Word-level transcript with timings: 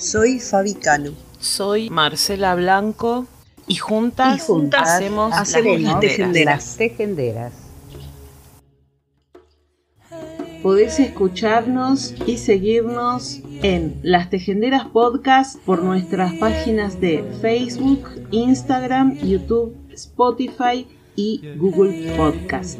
Soy 0.00 0.40
Fabi 0.40 0.72
Cano. 0.72 1.12
Soy 1.40 1.90
Marcela 1.90 2.54
Blanco 2.54 3.26
y 3.66 3.76
juntas, 3.76 4.48
hacemos, 4.72 5.30
las, 5.30 5.52
tejenderas. 6.00 6.76
tejenderas. 6.78 7.52
Podés 10.62 10.98
escucharnos 11.00 12.14
y 12.26 12.38
seguirnos 12.38 13.40
en 13.62 14.00
Las 14.02 14.30
Tejenderas 14.30 14.86
Podcast 14.86 15.58
por 15.66 15.82
nuestras 15.82 16.32
páginas 16.36 16.98
de 16.98 17.22
Facebook, 17.42 18.08
Instagram, 18.30 19.18
YouTube, 19.18 19.76
Spotify 19.92 20.88
y 21.14 21.42
Google 21.58 22.16
Podcast. 22.16 22.78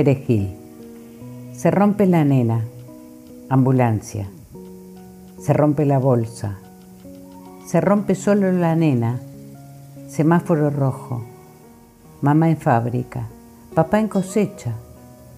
Perejil. 0.00 0.56
Se 1.52 1.70
rompe 1.70 2.06
la 2.06 2.24
nena. 2.24 2.64
Ambulancia. 3.50 4.30
Se 5.38 5.52
rompe 5.52 5.84
la 5.84 5.98
bolsa. 5.98 6.56
Se 7.66 7.82
rompe 7.82 8.14
solo 8.14 8.50
la 8.50 8.74
nena. 8.74 9.20
Semáforo 10.08 10.70
rojo. 10.70 11.22
Mamá 12.22 12.48
en 12.48 12.56
fábrica. 12.56 13.26
Papá 13.74 14.00
en 14.00 14.08
cosecha. 14.08 14.72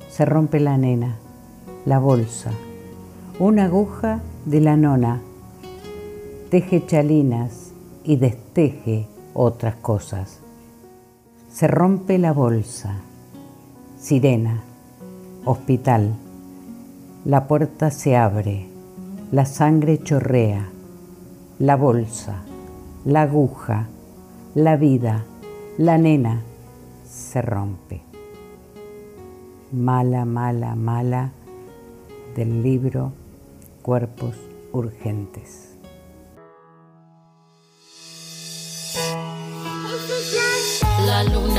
Se 0.09 0.25
rompe 0.25 0.61
la 0.61 0.76
nena. 0.79 1.17
La 1.85 1.99
bolsa. 1.99 2.53
Una 3.41 3.65
aguja 3.65 4.20
de 4.44 4.61
la 4.61 4.76
nona. 4.76 5.20
Teje 6.50 6.87
chalinas 6.87 7.73
y 8.05 8.15
desteje 8.15 9.08
otras 9.35 9.75
cosas. 9.75 10.38
Se 11.50 11.67
rompe 11.67 12.17
la 12.17 12.32
bolsa. 12.32 12.94
Sirena. 14.02 14.64
Hospital. 15.44 16.12
La 17.25 17.46
puerta 17.46 17.93
se 17.93 18.16
abre. 18.16 18.66
La 19.31 19.46
sangre 19.46 20.02
chorrea. 20.02 20.69
La 21.60 21.76
bolsa. 21.76 22.43
La 23.04 23.22
aguja. 23.22 23.87
La 24.56 24.75
vida. 24.75 25.22
La 25.78 25.99
nena. 25.99 26.43
Se 27.08 27.43
rompe. 27.43 28.02
Mala, 29.70 30.25
mala, 30.25 30.75
mala 30.75 31.31
del 32.34 32.60
libro 32.60 33.12
Cuerpos 33.82 34.34
Urgentes. 34.72 35.76
La 41.06 41.22
luna 41.22 41.51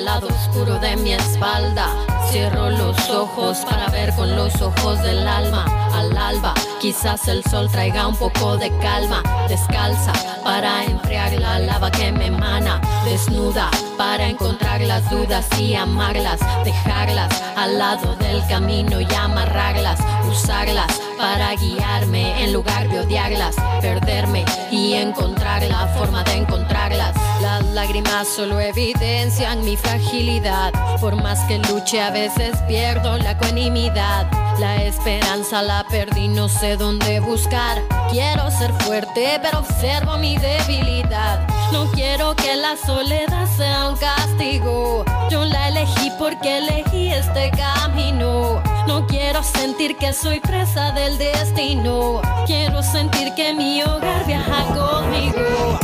al 0.00 0.06
lado 0.06 0.28
oscuro 0.28 0.78
de 0.78 0.96
mi 0.96 1.12
espalda. 1.12 1.88
Cierro 2.30 2.70
los 2.70 3.10
ojos 3.10 3.58
para 3.68 3.88
ver 3.88 4.14
con 4.14 4.34
los 4.34 4.62
ojos 4.62 5.02
del 5.02 5.28
alma. 5.28 5.66
Al 5.92 6.16
alba, 6.16 6.54
quizás 6.80 7.28
el 7.28 7.44
sol 7.44 7.68
traiga 7.70 8.06
un 8.06 8.16
poco 8.16 8.56
de 8.56 8.70
calma. 8.78 9.22
Descalza 9.46 10.12
para 10.42 10.84
enfriar 10.84 11.32
la 11.32 11.58
lava 11.58 11.90
que 11.90 12.12
me 12.12 12.26
emana. 12.28 12.80
Desnuda 13.04 13.70
para 13.98 14.26
encontrar 14.28 14.80
las 14.80 15.10
dudas 15.10 15.46
y 15.58 15.74
amarlas. 15.74 16.40
Dejarlas 16.64 17.42
al 17.56 17.78
lado 17.78 18.16
del 18.16 18.46
camino 18.46 19.02
y 19.02 19.14
amarrarlas. 19.14 20.00
Usarlas 20.26 20.98
para 21.18 21.54
guiarme 21.56 22.42
en 22.42 22.54
lugar 22.54 22.88
de 22.88 23.00
odiarlas. 23.00 23.54
Perderme 23.82 24.46
y 24.70 24.94
encontrar 24.94 25.62
la 25.64 25.88
forma 25.88 26.22
de 26.24 26.36
encontrarlas. 26.36 27.14
Las 27.40 27.64
lágrimas 27.68 28.28
solo 28.28 28.60
evidencian 28.60 29.64
mi 29.64 29.76
fragilidad. 29.76 30.72
Por 31.00 31.16
más 31.16 31.40
que 31.46 31.58
luche, 31.58 32.00
a 32.00 32.10
veces 32.10 32.54
pierdo 32.68 33.16
la 33.16 33.30
ecuanimidad. 33.30 34.30
La 34.58 34.82
esperanza 34.82 35.62
la 35.62 35.84
perdí, 35.84 36.28
no 36.28 36.50
sé 36.50 36.76
dónde 36.76 37.18
buscar. 37.20 37.82
Quiero 38.10 38.50
ser 38.50 38.74
fuerte, 38.82 39.40
pero 39.42 39.60
observo 39.60 40.18
mi 40.18 40.36
debilidad. 40.36 41.46
No 41.72 41.90
quiero 41.92 42.36
que 42.36 42.56
la 42.56 42.76
soledad 42.76 43.48
sea 43.56 43.88
un 43.88 43.96
castigo. 43.96 45.04
Yo 45.30 45.44
la 45.46 45.68
elegí 45.68 46.10
porque 46.18 46.58
elegí 46.58 47.08
este 47.08 47.50
camino. 47.52 48.62
No 48.86 49.06
quiero 49.06 49.42
sentir 49.42 49.96
que 49.96 50.12
soy 50.12 50.40
presa 50.40 50.92
del 50.92 51.16
destino. 51.16 52.20
Quiero 52.44 52.82
sentir 52.82 53.32
que 53.34 53.54
mi 53.54 53.82
hogar 53.82 54.26
viaja 54.26 54.64
conmigo. 54.74 55.78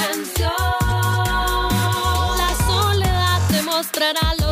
Silencio, 0.00 0.50
la 2.38 2.54
soledad 2.66 3.48
te 3.50 3.62
mostrará 3.62 4.34
la 4.38 4.49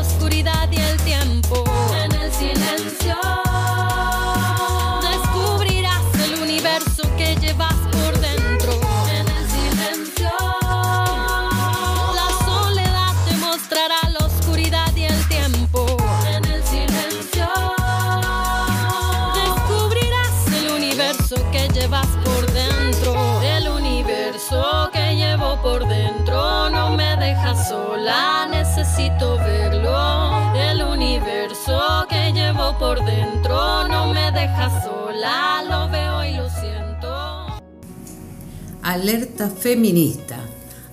por 32.88 33.04
dentro 33.04 33.86
no 33.86 34.14
me 34.14 34.32
deja 34.32 34.82
sola, 34.82 35.62
lo 35.68 35.90
veo 35.90 36.24
y 36.24 36.38
lo 36.38 36.48
siento. 36.48 37.60
Alerta 38.82 39.50
feminista. 39.50 40.38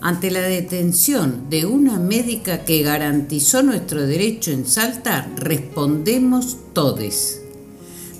Ante 0.01 0.29
la 0.29 0.41
detención 0.41 1.49
de 1.49 1.65
una 1.65 1.97
médica 1.97 2.65
que 2.65 2.83
garantizó 2.83 3.63
nuestro 3.63 4.05
derecho 4.05 4.51
en 4.51 4.67
Salta, 4.67 5.29
respondemos 5.37 6.57
todes. 6.73 7.41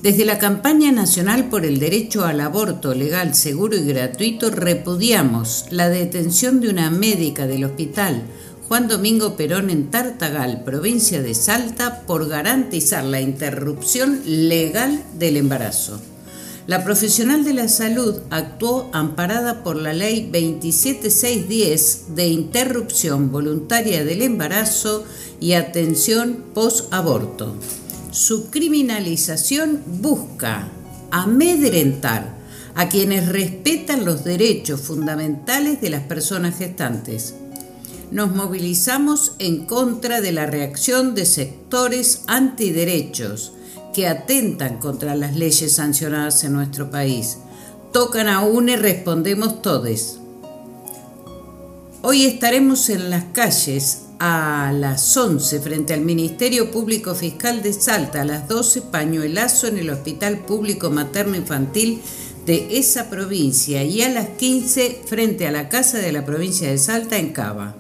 Desde 0.01 0.23
la 0.23 0.39
campaña 0.39 0.93
nacional 0.93 1.49
por 1.49 1.65
el 1.65 1.77
derecho 1.77 2.23
al 2.23 2.39
aborto 2.39 2.95
legal, 2.95 3.35
seguro 3.35 3.75
y 3.75 3.85
gratuito, 3.85 4.51
repudiamos 4.51 5.65
la 5.71 5.89
detención 5.89 6.61
de 6.61 6.69
una 6.69 6.89
médica 6.91 7.45
del 7.45 7.65
hospital 7.65 8.23
Juan 8.67 8.87
Domingo 8.87 9.35
Perón 9.37 9.69
en 9.69 9.91
Tartagal, 9.91 10.63
provincia 10.63 11.21
de 11.21 11.35
Salta, 11.35 12.01
por 12.07 12.27
garantizar 12.27 13.03
la 13.03 13.21
interrupción 13.21 14.23
legal 14.25 15.03
del 15.19 15.37
embarazo. 15.37 16.01
La 16.65 16.83
profesional 16.83 17.43
de 17.43 17.53
la 17.53 17.67
salud 17.67 18.21
actuó 18.31 18.89
amparada 18.91 19.63
por 19.63 19.75
la 19.75 19.93
ley 19.93 20.31
27610 20.31 22.15
de 22.15 22.27
interrupción 22.27 23.31
voluntaria 23.31 24.03
del 24.03 24.23
embarazo 24.23 25.05
y 25.39 25.53
atención 25.53 26.43
post-aborto. 26.55 27.55
Su 28.09 28.49
criminalización 28.49 29.83
busca 30.01 30.69
amedrentar 31.11 32.33
a 32.73 32.89
quienes 32.89 33.27
respetan 33.29 34.05
los 34.05 34.23
derechos 34.23 34.81
fundamentales 34.81 35.81
de 35.81 35.91
las 35.91 36.01
personas 36.01 36.57
gestantes. 36.57 37.35
Nos 38.11 38.35
movilizamos 38.35 39.33
en 39.39 39.65
contra 39.65 40.21
de 40.21 40.31
la 40.31 40.45
reacción 40.45 41.15
de 41.15 41.25
sectores 41.25 42.23
antiderechos 42.27 43.53
que 43.93 44.07
atentan 44.07 44.77
contra 44.77 45.15
las 45.15 45.35
leyes 45.35 45.73
sancionadas 45.73 46.43
en 46.43 46.53
nuestro 46.53 46.91
país. 46.91 47.37
Tocan 47.91 48.27
a 48.27 48.41
una 48.41 48.73
y 48.73 48.75
respondemos 48.75 49.61
todes. 49.61 50.19
Hoy 52.01 52.25
estaremos 52.25 52.89
en 52.89 53.09
las 53.09 53.23
calles 53.33 54.03
a 54.19 54.71
las 54.73 55.15
11 55.17 55.59
frente 55.59 55.93
al 55.93 56.01
Ministerio 56.01 56.71
Público 56.71 57.15
Fiscal 57.15 57.63
de 57.63 57.73
Salta, 57.73 58.21
a 58.21 58.25
las 58.25 58.47
12 58.47 58.83
pañuelazo 58.83 59.67
en 59.67 59.79
el 59.79 59.89
Hospital 59.89 60.39
Público 60.39 60.91
Materno 60.91 61.35
Infantil 61.35 62.01
de 62.45 62.77
esa 62.77 63.09
provincia 63.09 63.83
y 63.83 64.03
a 64.03 64.09
las 64.09 64.29
15 64.29 65.01
frente 65.05 65.47
a 65.47 65.51
la 65.51 65.67
Casa 65.67 65.97
de 65.97 66.11
la 66.11 66.23
Provincia 66.25 66.69
de 66.69 66.77
Salta 66.77 67.17
en 67.17 67.33
Cava. 67.33 67.75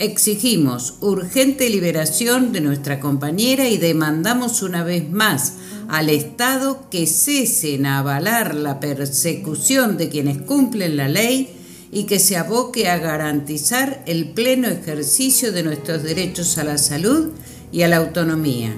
Exigimos 0.00 0.94
urgente 1.00 1.68
liberación 1.68 2.52
de 2.52 2.60
nuestra 2.60 3.00
compañera 3.00 3.68
y 3.68 3.78
demandamos 3.78 4.62
una 4.62 4.84
vez 4.84 5.10
más 5.10 5.54
al 5.88 6.08
Estado 6.08 6.88
que 6.88 7.04
cesen 7.08 7.84
a 7.84 7.98
avalar 7.98 8.54
la 8.54 8.78
persecución 8.78 9.96
de 9.96 10.08
quienes 10.08 10.40
cumplen 10.42 10.96
la 10.96 11.08
ley 11.08 11.48
y 11.90 12.04
que 12.04 12.20
se 12.20 12.36
aboque 12.36 12.88
a 12.88 12.98
garantizar 12.98 14.04
el 14.06 14.30
pleno 14.30 14.68
ejercicio 14.68 15.50
de 15.50 15.64
nuestros 15.64 16.04
derechos 16.04 16.58
a 16.58 16.64
la 16.64 16.78
salud 16.78 17.30
y 17.72 17.82
a 17.82 17.88
la 17.88 17.96
autonomía. 17.96 18.72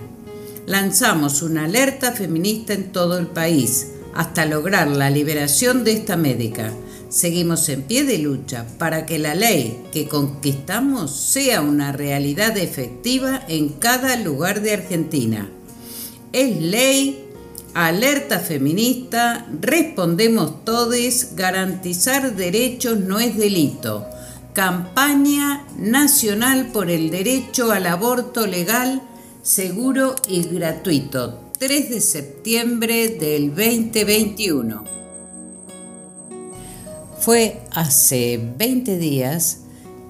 Lanzamos 0.66 1.42
una 1.42 1.66
alerta 1.66 2.12
feminista 2.12 2.72
en 2.72 2.92
todo 2.92 3.18
el 3.18 3.26
país 3.26 3.88
hasta 4.14 4.46
lograr 4.46 4.88
la 4.88 5.10
liberación 5.10 5.84
de 5.84 5.92
esta 5.92 6.16
médica. 6.16 6.72
Seguimos 7.10 7.68
en 7.68 7.82
pie 7.82 8.04
de 8.04 8.18
lucha 8.18 8.64
para 8.78 9.04
que 9.04 9.18
la 9.18 9.34
ley 9.34 9.82
que 9.92 10.06
conquistamos 10.06 11.10
sea 11.10 11.60
una 11.60 11.90
realidad 11.90 12.56
efectiva 12.56 13.42
en 13.48 13.70
cada 13.70 14.14
lugar 14.14 14.62
de 14.62 14.74
Argentina. 14.74 15.50
Es 16.32 16.62
ley, 16.62 17.24
alerta 17.74 18.38
feminista, 18.38 19.44
respondemos 19.60 20.64
todos, 20.64 21.34
garantizar 21.34 22.36
derechos 22.36 23.00
no 23.00 23.18
es 23.18 23.36
delito. 23.36 24.06
Campaña 24.52 25.66
Nacional 25.76 26.68
por 26.72 26.90
el 26.90 27.10
Derecho 27.10 27.72
al 27.72 27.86
Aborto 27.86 28.46
Legal, 28.46 29.02
Seguro 29.42 30.14
y 30.28 30.42
Gratuito, 30.44 31.40
3 31.58 31.90
de 31.90 32.00
septiembre 32.00 33.08
del 33.08 33.48
2021. 33.48 35.00
Fue 37.20 37.60
hace 37.72 38.40
20 38.56 38.96
días 38.96 39.58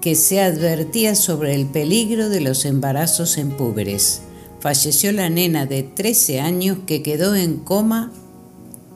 que 0.01 0.15
se 0.15 0.41
advertía 0.41 1.17
sobre 1.17 1.57
el 1.57 1.67
peligro 1.67 2.29
de 2.29 2.41
los 2.41 2.65
embarazos 2.65 3.37
en 3.37 3.51
púberes. 3.51 4.21
Falleció 4.61 5.11
la 5.11 5.29
nena 5.29 5.67
de 5.67 5.83
13 5.83 6.41
años 6.41 6.79
que 6.87 7.03
quedó 7.03 7.35
en 7.35 7.57
coma 7.57 8.13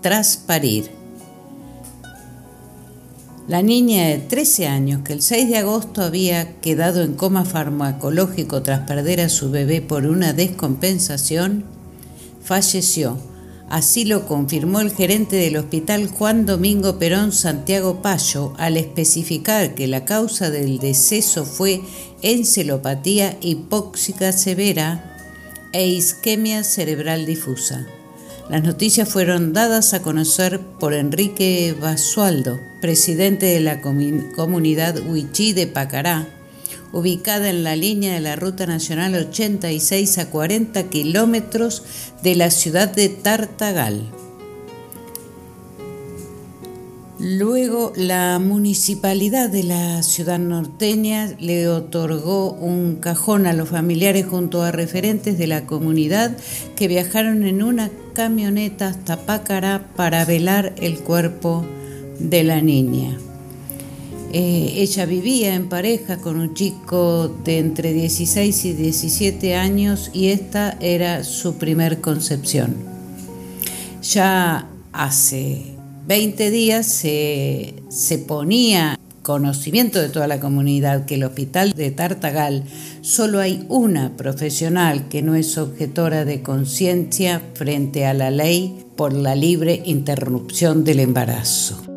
tras 0.00 0.36
parir. 0.36 0.90
La 3.48 3.62
niña 3.62 4.06
de 4.06 4.18
13 4.18 4.68
años 4.68 5.02
que 5.02 5.12
el 5.12 5.20
6 5.20 5.48
de 5.48 5.56
agosto 5.56 6.00
había 6.00 6.60
quedado 6.60 7.02
en 7.02 7.14
coma 7.14 7.44
farmacológico 7.44 8.62
tras 8.62 8.86
perder 8.86 9.22
a 9.22 9.28
su 9.28 9.50
bebé 9.50 9.82
por 9.82 10.06
una 10.06 10.32
descompensación, 10.32 11.64
falleció 12.44 13.18
Así 13.68 14.04
lo 14.04 14.26
confirmó 14.26 14.80
el 14.80 14.92
gerente 14.92 15.36
del 15.36 15.56
hospital 15.56 16.08
Juan 16.08 16.46
Domingo 16.46 16.98
Perón 16.98 17.32
Santiago 17.32 18.02
Payo 18.02 18.52
al 18.58 18.76
especificar 18.76 19.74
que 19.74 19.86
la 19.86 20.04
causa 20.04 20.50
del 20.50 20.78
deceso 20.78 21.44
fue 21.44 21.80
encelopatía 22.22 23.36
hipóxica 23.40 24.32
severa 24.32 25.16
e 25.72 25.88
isquemia 25.88 26.62
cerebral 26.62 27.26
difusa. 27.26 27.86
Las 28.50 28.62
noticias 28.62 29.08
fueron 29.08 29.54
dadas 29.54 29.94
a 29.94 30.02
conocer 30.02 30.60
por 30.78 30.92
Enrique 30.92 31.74
Basualdo, 31.80 32.60
presidente 32.82 33.46
de 33.46 33.60
la 33.60 33.80
comunidad 33.80 34.98
Huichí 34.98 35.54
de 35.54 35.66
Pacará, 35.66 36.28
ubicada 36.94 37.50
en 37.50 37.64
la 37.64 37.76
línea 37.76 38.14
de 38.14 38.20
la 38.20 38.36
Ruta 38.36 38.66
Nacional 38.66 39.14
86 39.16 40.18
a 40.18 40.30
40 40.30 40.84
kilómetros 40.84 41.82
de 42.22 42.36
la 42.36 42.50
ciudad 42.50 42.88
de 42.88 43.08
Tartagal. 43.08 44.04
Luego 47.18 47.92
la 47.96 48.38
municipalidad 48.38 49.48
de 49.48 49.62
la 49.62 50.02
ciudad 50.02 50.38
norteña 50.38 51.34
le 51.40 51.68
otorgó 51.68 52.52
un 52.52 52.96
cajón 52.96 53.46
a 53.46 53.52
los 53.52 53.70
familiares 53.70 54.26
junto 54.26 54.62
a 54.62 54.70
referentes 54.70 55.38
de 55.38 55.46
la 55.46 55.64
comunidad 55.64 56.36
que 56.76 56.86
viajaron 56.86 57.44
en 57.44 57.62
una 57.62 57.90
camioneta 58.14 58.88
hasta 58.88 59.16
Pácara 59.16 59.88
para 59.96 60.24
velar 60.24 60.74
el 60.76 60.98
cuerpo 60.98 61.64
de 62.18 62.44
la 62.44 62.60
niña. 62.60 63.18
Eh, 64.36 64.82
ella 64.82 65.06
vivía 65.06 65.54
en 65.54 65.68
pareja 65.68 66.16
con 66.16 66.40
un 66.40 66.54
chico 66.54 67.28
de 67.44 67.60
entre 67.60 67.92
16 67.92 68.64
y 68.64 68.72
17 68.72 69.54
años 69.54 70.10
y 70.12 70.30
esta 70.30 70.76
era 70.80 71.22
su 71.22 71.54
primer 71.54 72.00
concepción. 72.00 72.74
Ya 74.02 74.68
hace 74.92 75.76
20 76.08 76.50
días 76.50 76.84
se, 76.84 77.74
se 77.88 78.18
ponía 78.18 78.98
conocimiento 79.22 80.00
de 80.00 80.08
toda 80.08 80.26
la 80.26 80.40
comunidad 80.40 81.04
que 81.04 81.14
el 81.14 81.22
hospital 81.22 81.72
de 81.72 81.92
Tartagal 81.92 82.64
solo 83.02 83.38
hay 83.38 83.64
una 83.68 84.16
profesional 84.16 85.06
que 85.08 85.22
no 85.22 85.36
es 85.36 85.56
objetora 85.58 86.24
de 86.24 86.42
conciencia 86.42 87.40
frente 87.54 88.04
a 88.04 88.14
la 88.14 88.32
ley 88.32 88.84
por 88.96 89.12
la 89.12 89.36
libre 89.36 89.80
interrupción 89.84 90.82
del 90.82 90.98
embarazo. 90.98 91.93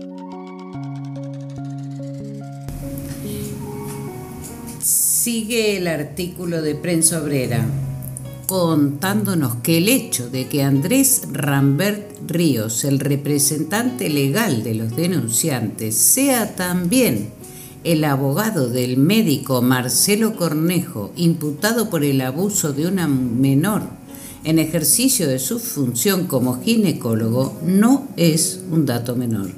Sigue 5.47 5.77
el 5.77 5.87
artículo 5.87 6.61
de 6.61 6.75
prensa 6.75 7.23
obrera 7.23 7.65
contándonos 8.47 9.55
que 9.63 9.77
el 9.77 9.87
hecho 9.87 10.29
de 10.29 10.49
que 10.49 10.61
Andrés 10.61 11.21
Rambert 11.31 12.19
Ríos, 12.27 12.83
el 12.83 12.99
representante 12.99 14.09
legal 14.09 14.65
de 14.65 14.75
los 14.75 14.93
denunciantes, 14.93 15.95
sea 15.95 16.57
también 16.57 17.29
el 17.85 18.03
abogado 18.03 18.67
del 18.67 18.97
médico 18.97 19.61
Marcelo 19.61 20.35
Cornejo, 20.35 21.13
imputado 21.15 21.89
por 21.89 22.03
el 22.03 22.19
abuso 22.19 22.73
de 22.73 22.87
una 22.87 23.07
menor 23.07 23.83
en 24.43 24.59
ejercicio 24.59 25.29
de 25.29 25.39
su 25.39 25.59
función 25.59 26.27
como 26.27 26.61
ginecólogo, 26.61 27.57
no 27.63 28.05
es 28.17 28.59
un 28.69 28.85
dato 28.85 29.15
menor. 29.15 29.51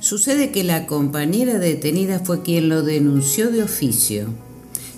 Sucede 0.00 0.52
que 0.52 0.64
la 0.64 0.86
compañera 0.86 1.58
detenida 1.58 2.20
fue 2.20 2.40
quien 2.40 2.70
lo 2.70 2.82
denunció 2.82 3.50
de 3.50 3.62
oficio 3.62 4.45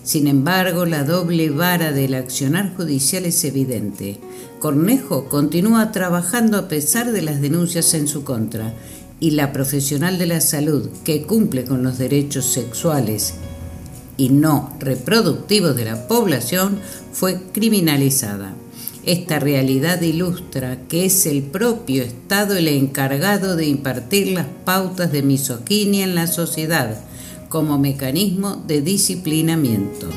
sin 0.08 0.26
embargo, 0.26 0.86
la 0.86 1.04
doble 1.04 1.50
vara 1.50 1.92
del 1.92 2.14
accionar 2.14 2.74
judicial 2.74 3.26
es 3.26 3.44
evidente. 3.44 4.18
Cornejo 4.58 5.28
continúa 5.28 5.92
trabajando 5.92 6.56
a 6.56 6.66
pesar 6.66 7.12
de 7.12 7.20
las 7.20 7.42
denuncias 7.42 7.92
en 7.92 8.08
su 8.08 8.24
contra 8.24 8.72
y 9.20 9.32
la 9.32 9.52
profesional 9.52 10.16
de 10.16 10.24
la 10.24 10.40
salud 10.40 10.88
que 11.04 11.24
cumple 11.24 11.64
con 11.64 11.82
los 11.82 11.98
derechos 11.98 12.46
sexuales 12.46 13.34
y 14.16 14.30
no 14.30 14.74
reproductivos 14.80 15.76
de 15.76 15.84
la 15.84 16.08
población 16.08 16.78
fue 17.12 17.38
criminalizada. 17.52 18.54
Esta 19.04 19.38
realidad 19.38 20.00
ilustra 20.00 20.78
que 20.88 21.04
es 21.04 21.26
el 21.26 21.42
propio 21.42 22.02
Estado 22.02 22.56
el 22.56 22.68
encargado 22.68 23.56
de 23.56 23.66
impartir 23.66 24.28
las 24.28 24.46
pautas 24.64 25.12
de 25.12 25.22
misoginia 25.22 26.04
en 26.04 26.14
la 26.14 26.28
sociedad 26.28 26.96
como 27.48 27.78
mecanismo 27.78 28.56
de 28.66 28.82
disciplinamiento. 28.82 30.08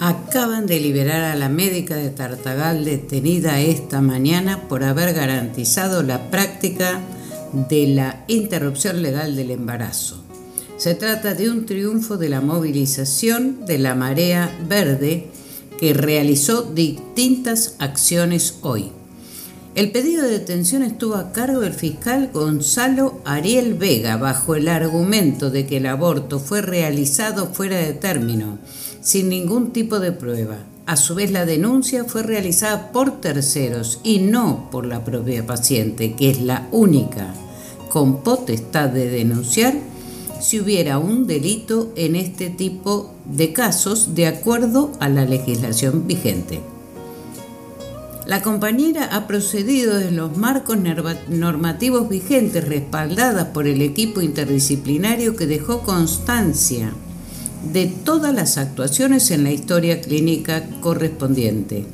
Acaban 0.00 0.66
de 0.66 0.78
liberar 0.78 1.22
a 1.22 1.34
la 1.34 1.48
médica 1.48 1.96
de 1.96 2.10
Tartagal 2.10 2.84
detenida 2.84 3.60
esta 3.60 4.00
mañana 4.00 4.68
por 4.68 4.84
haber 4.84 5.12
garantizado 5.12 6.02
la 6.04 6.30
práctica 6.30 7.00
de 7.68 7.88
la 7.88 8.24
interrupción 8.28 9.02
legal 9.02 9.34
del 9.34 9.50
embarazo. 9.50 10.22
Se 10.76 10.94
trata 10.94 11.34
de 11.34 11.50
un 11.50 11.66
triunfo 11.66 12.16
de 12.16 12.28
la 12.28 12.40
movilización 12.40 13.66
de 13.66 13.78
la 13.78 13.96
marea 13.96 14.56
verde 14.68 15.26
que 15.80 15.94
realizó 15.94 16.62
distintas 16.62 17.74
acciones 17.80 18.58
hoy. 18.62 18.92
El 19.78 19.92
pedido 19.92 20.24
de 20.24 20.30
detención 20.30 20.82
estuvo 20.82 21.14
a 21.14 21.30
cargo 21.30 21.60
del 21.60 21.72
fiscal 21.72 22.30
Gonzalo 22.34 23.20
Ariel 23.24 23.74
Vega 23.74 24.16
bajo 24.16 24.56
el 24.56 24.66
argumento 24.66 25.50
de 25.50 25.66
que 25.66 25.76
el 25.76 25.86
aborto 25.86 26.40
fue 26.40 26.62
realizado 26.62 27.54
fuera 27.54 27.76
de 27.76 27.92
término, 27.92 28.58
sin 29.00 29.28
ningún 29.28 29.72
tipo 29.72 30.00
de 30.00 30.10
prueba. 30.10 30.56
A 30.86 30.96
su 30.96 31.14
vez, 31.14 31.30
la 31.30 31.46
denuncia 31.46 32.02
fue 32.02 32.24
realizada 32.24 32.90
por 32.90 33.20
terceros 33.20 34.00
y 34.02 34.18
no 34.18 34.68
por 34.72 34.84
la 34.84 35.04
propia 35.04 35.46
paciente, 35.46 36.14
que 36.14 36.30
es 36.30 36.42
la 36.42 36.66
única 36.72 37.32
con 37.88 38.24
potestad 38.24 38.88
de 38.88 39.08
denunciar 39.08 39.74
si 40.40 40.58
hubiera 40.58 40.98
un 40.98 41.28
delito 41.28 41.92
en 41.94 42.16
este 42.16 42.50
tipo 42.50 43.14
de 43.26 43.52
casos 43.52 44.16
de 44.16 44.26
acuerdo 44.26 44.90
a 44.98 45.08
la 45.08 45.24
legislación 45.24 46.08
vigente. 46.08 46.58
La 48.28 48.42
compañera 48.42 49.06
ha 49.16 49.26
procedido 49.26 49.96
desde 49.96 50.10
los 50.10 50.36
marcos 50.36 50.76
normativos 51.30 52.10
vigentes 52.10 52.68
respaldadas 52.68 53.46
por 53.46 53.66
el 53.66 53.80
equipo 53.80 54.20
interdisciplinario 54.20 55.34
que 55.34 55.46
dejó 55.46 55.80
constancia 55.80 56.92
de 57.72 57.86
todas 57.86 58.34
las 58.34 58.58
actuaciones 58.58 59.30
en 59.30 59.44
la 59.44 59.52
historia 59.52 60.02
clínica 60.02 60.62
correspondiente, 60.82 61.86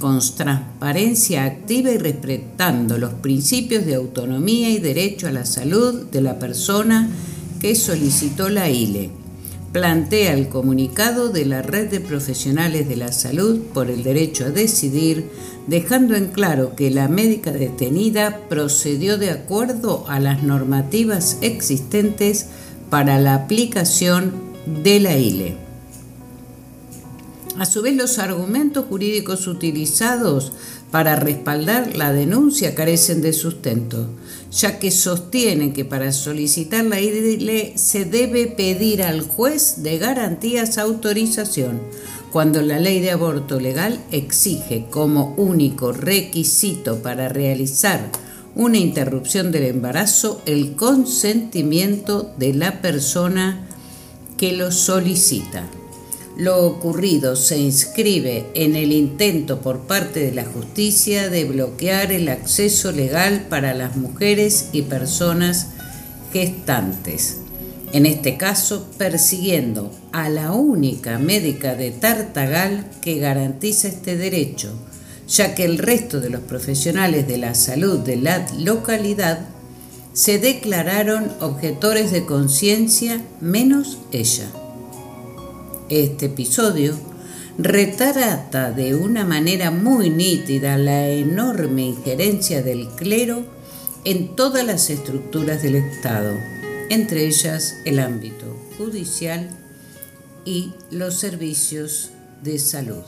con 0.00 0.18
transparencia 0.36 1.44
activa 1.44 1.92
y 1.92 1.98
respetando 1.98 2.98
los 2.98 3.14
principios 3.14 3.86
de 3.86 3.94
autonomía 3.94 4.70
y 4.70 4.80
derecho 4.80 5.28
a 5.28 5.30
la 5.30 5.46
salud 5.46 6.06
de 6.10 6.20
la 6.20 6.40
persona 6.40 7.08
que 7.60 7.76
solicitó 7.76 8.48
la 8.48 8.68
ILE 8.68 9.25
plantea 9.76 10.32
el 10.32 10.48
comunicado 10.48 11.28
de 11.28 11.44
la 11.44 11.60
Red 11.60 11.90
de 11.90 12.00
Profesionales 12.00 12.88
de 12.88 12.96
la 12.96 13.12
Salud 13.12 13.60
por 13.74 13.90
el 13.90 14.04
Derecho 14.04 14.46
a 14.46 14.50
Decidir, 14.50 15.28
dejando 15.66 16.14
en 16.14 16.28
claro 16.28 16.74
que 16.74 16.90
la 16.90 17.08
médica 17.08 17.52
detenida 17.52 18.40
procedió 18.48 19.18
de 19.18 19.30
acuerdo 19.30 20.06
a 20.08 20.18
las 20.18 20.42
normativas 20.42 21.36
existentes 21.42 22.46
para 22.88 23.20
la 23.20 23.34
aplicación 23.34 24.32
de 24.82 24.98
la 24.98 25.18
ILE. 25.18 25.56
A 27.58 27.66
su 27.66 27.82
vez, 27.82 27.94
los 27.96 28.18
argumentos 28.18 28.86
jurídicos 28.86 29.46
utilizados 29.46 30.52
para 30.90 31.16
respaldar 31.16 31.96
la 31.96 32.14
denuncia 32.14 32.74
carecen 32.74 33.20
de 33.20 33.34
sustento 33.34 34.08
ya 34.50 34.78
que 34.78 34.90
sostiene 34.90 35.72
que 35.72 35.84
para 35.84 36.12
solicitar 36.12 36.84
la 36.84 37.00
IDL 37.00 37.76
se 37.76 38.04
debe 38.04 38.46
pedir 38.46 39.02
al 39.02 39.22
juez 39.22 39.82
de 39.82 39.98
garantías 39.98 40.78
autorización, 40.78 41.80
cuando 42.32 42.62
la 42.62 42.78
ley 42.78 43.00
de 43.00 43.10
aborto 43.10 43.60
legal 43.60 44.00
exige 44.10 44.86
como 44.90 45.34
único 45.36 45.92
requisito 45.92 47.02
para 47.02 47.28
realizar 47.28 48.10
una 48.54 48.78
interrupción 48.78 49.52
del 49.52 49.64
embarazo 49.64 50.40
el 50.46 50.76
consentimiento 50.76 52.32
de 52.38 52.54
la 52.54 52.80
persona 52.80 53.66
que 54.36 54.52
lo 54.52 54.72
solicita. 54.72 55.68
Lo 56.36 56.66
ocurrido 56.66 57.34
se 57.34 57.56
inscribe 57.56 58.46
en 58.52 58.76
el 58.76 58.92
intento 58.92 59.62
por 59.62 59.86
parte 59.86 60.20
de 60.20 60.32
la 60.32 60.44
justicia 60.44 61.30
de 61.30 61.44
bloquear 61.44 62.12
el 62.12 62.28
acceso 62.28 62.92
legal 62.92 63.46
para 63.48 63.72
las 63.72 63.96
mujeres 63.96 64.68
y 64.72 64.82
personas 64.82 65.68
gestantes. 66.34 67.38
En 67.94 68.04
este 68.04 68.36
caso, 68.36 68.86
persiguiendo 68.98 69.90
a 70.12 70.28
la 70.28 70.52
única 70.52 71.18
médica 71.18 71.74
de 71.74 71.90
Tartagal 71.90 72.84
que 73.00 73.18
garantiza 73.18 73.88
este 73.88 74.18
derecho, 74.18 74.74
ya 75.26 75.54
que 75.54 75.64
el 75.64 75.78
resto 75.78 76.20
de 76.20 76.28
los 76.28 76.42
profesionales 76.42 77.26
de 77.26 77.38
la 77.38 77.54
salud 77.54 78.00
de 78.00 78.16
la 78.16 78.46
localidad 78.58 79.40
se 80.12 80.38
declararon 80.38 81.32
objetores 81.40 82.10
de 82.10 82.26
conciencia 82.26 83.22
menos 83.40 83.96
ella. 84.12 84.50
Este 85.88 86.26
episodio 86.26 86.98
retrata 87.58 88.72
de 88.72 88.96
una 88.96 89.24
manera 89.24 89.70
muy 89.70 90.10
nítida 90.10 90.76
la 90.78 91.08
enorme 91.08 91.86
injerencia 91.86 92.60
del 92.60 92.88
clero 92.88 93.44
en 94.04 94.34
todas 94.34 94.66
las 94.66 94.90
estructuras 94.90 95.62
del 95.62 95.76
Estado, 95.76 96.36
entre 96.90 97.26
ellas 97.26 97.76
el 97.84 98.00
ámbito 98.00 98.56
judicial 98.76 99.48
y 100.44 100.72
los 100.90 101.20
servicios 101.20 102.10
de 102.42 102.58
salud. 102.58 103.04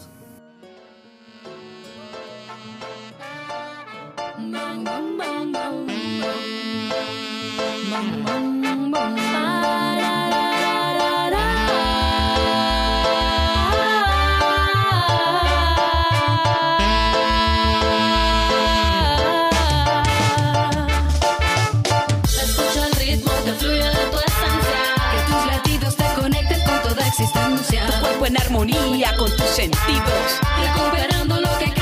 Cuerpo 28.01 28.27
en 28.27 28.41
armonía 28.41 29.15
con 29.17 29.31
tus 29.37 29.47
sentidos. 29.47 30.41
Recuperando 30.59 31.41
lo 31.41 31.59
que 31.59 31.78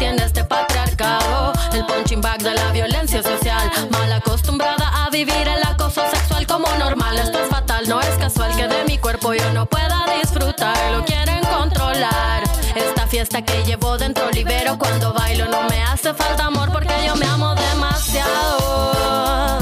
tiene 0.00 0.24
este 0.24 0.42
patriarcado. 0.44 1.52
El 1.74 1.84
punching 1.84 2.22
bag 2.22 2.42
de 2.42 2.54
la 2.54 2.72
violencia 2.72 3.22
social. 3.22 3.70
Mal 3.90 4.10
acostumbrada 4.10 5.04
a 5.04 5.10
vivir 5.10 5.46
el 5.46 5.62
acoso 5.62 6.00
sexual 6.10 6.46
como 6.46 6.66
normal. 6.78 7.18
Esto 7.18 7.38
es 7.38 7.50
fatal, 7.50 7.86
no 7.86 8.00
es 8.00 8.16
casual 8.16 8.56
que 8.56 8.66
de 8.66 8.84
mi 8.86 8.96
cuerpo 8.96 9.34
yo 9.34 9.52
no 9.52 9.66
pueda 9.66 10.06
disfrutar. 10.18 10.74
Lo 10.92 11.04
quieren 11.04 11.44
controlar. 11.44 12.44
Esta 12.74 13.06
fiesta 13.06 13.42
que 13.42 13.62
llevo 13.64 13.98
dentro 13.98 14.30
libero 14.30 14.78
cuando 14.78 15.12
bailo. 15.12 15.44
No 15.48 15.64
me 15.68 15.82
hace 15.82 16.14
falta 16.14 16.46
amor 16.46 16.72
porque 16.72 16.94
yo 17.06 17.14
me 17.16 17.26
amo 17.26 17.54
demasiado. 17.54 19.59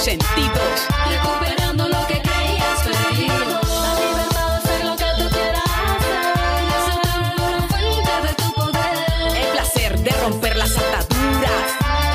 Sentidos. 0.00 0.88
Recuperando 1.08 1.86
lo 1.88 2.06
que 2.06 2.20
creías 2.22 2.82
perdido. 2.82 3.60
La 3.84 3.94
libertad 4.00 4.48
de 4.48 4.56
hacer 4.56 4.84
lo 4.86 4.96
que 4.96 5.04
tú 5.18 5.28
quieras 5.28 5.64
hacer. 5.84 6.26
Desatando 6.72 7.44
la 7.50 7.62
fuente 7.68 8.14
de 8.26 8.32
tu 8.34 8.48
poder. 8.54 8.96
El 9.36 9.48
placer 9.52 9.98
de 10.00 10.10
romper 10.22 10.56
las 10.56 10.72
ataduras. 10.78 11.66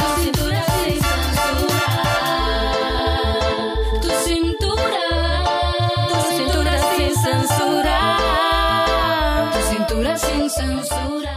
Tu 0.01 0.08
cintura 0.24 0.62
sin 0.84 0.98
censura. 1.10 1.86
Tu 4.01 4.10
cintura. 4.25 5.04
Tu 6.10 6.18
cintura 6.38 6.74
sin 6.98 7.13
censura. 7.25 7.98
Tu 9.54 9.60
cintura 9.75 10.12
sin 10.18 10.50
censura. 10.50 11.34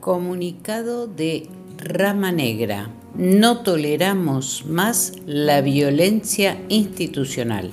Comunicado 0.00 1.06
de 1.06 1.48
Rama 1.78 2.32
Negra. 2.32 2.90
No 3.14 3.58
toleramos 3.58 4.64
más 4.66 5.12
la 5.26 5.60
violencia 5.60 6.60
institucional. 6.68 7.70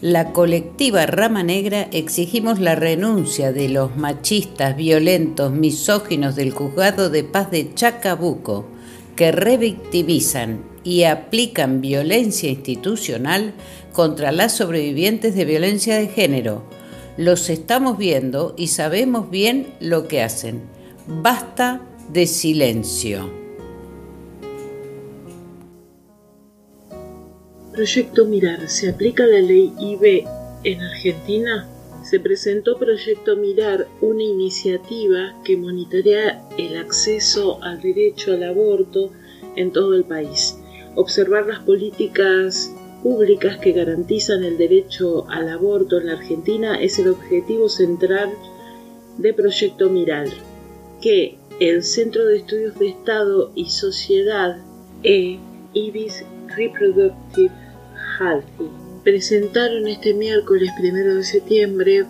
La 0.00 0.32
colectiva 0.32 1.06
Rama 1.06 1.44
Negra 1.44 1.88
exigimos 1.92 2.58
la 2.58 2.74
renuncia 2.74 3.52
de 3.52 3.68
los 3.68 3.96
machistas 3.96 4.76
violentos 4.76 5.52
misóginos 5.52 6.34
del 6.34 6.50
juzgado 6.50 7.08
de 7.08 7.22
paz 7.22 7.52
de 7.52 7.72
Chacabuco 7.74 8.66
que 9.14 9.30
revictimizan 9.30 10.64
y 10.82 11.04
aplican 11.04 11.80
violencia 11.80 12.50
institucional 12.50 13.54
contra 13.92 14.32
las 14.32 14.56
sobrevivientes 14.56 15.36
de 15.36 15.44
violencia 15.44 15.96
de 15.96 16.08
género. 16.08 16.64
Los 17.16 17.50
estamos 17.50 17.98
viendo 17.98 18.54
y 18.58 18.66
sabemos 18.66 19.30
bien 19.30 19.68
lo 19.78 20.08
que 20.08 20.22
hacen. 20.22 20.62
Basta 21.06 21.80
de 22.12 22.26
silencio. 22.26 23.30
Proyecto 27.72 28.24
Mirar. 28.24 28.68
¿Se 28.68 28.88
aplica 28.88 29.26
la 29.26 29.40
ley 29.40 29.72
IB 29.78 30.24
en 30.64 30.80
Argentina? 30.80 31.68
Se 32.02 32.20
presentó 32.20 32.78
Proyecto 32.78 33.36
Mirar, 33.36 33.88
una 34.00 34.22
iniciativa 34.22 35.34
que 35.44 35.56
monitorea 35.56 36.48
el 36.56 36.78
acceso 36.78 37.62
al 37.62 37.82
derecho 37.82 38.32
al 38.32 38.44
aborto 38.44 39.10
en 39.56 39.72
todo 39.72 39.94
el 39.94 40.04
país. 40.04 40.56
Observar 40.94 41.46
las 41.46 41.58
políticas 41.60 42.72
públicas 43.02 43.58
que 43.58 43.72
garantizan 43.72 44.44
el 44.44 44.56
derecho 44.56 45.28
al 45.28 45.48
aborto 45.48 45.98
en 45.98 46.06
la 46.06 46.12
Argentina 46.12 46.80
es 46.80 46.98
el 46.98 47.08
objetivo 47.08 47.68
central 47.68 48.32
de 49.18 49.34
Proyecto 49.34 49.90
Mirar, 49.90 50.28
que 51.02 51.36
el 51.60 51.82
Centro 51.82 52.26
de 52.26 52.38
Estudios 52.38 52.78
de 52.78 52.88
Estado 52.88 53.50
y 53.54 53.70
Sociedad 53.70 54.58
e 55.02 55.38
IBIS 55.72 56.24
Reproductive 56.54 57.52
Healthy 58.18 58.70
presentaron 59.02 59.88
este 59.88 60.12
miércoles 60.12 60.70
1 60.78 61.14
de 61.14 61.24
septiembre 61.24 62.04